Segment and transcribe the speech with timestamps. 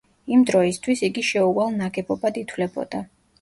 [0.35, 3.05] იმ დროისთვის, იგი შეუვალ ნაგებობად ითვლებოდა.